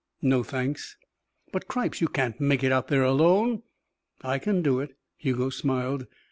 [0.23, 0.97] "No, thanks."
[1.51, 3.61] "But, cripes, you can't make it there alone."
[4.23, 6.07] "I can do it." Hugo smiled.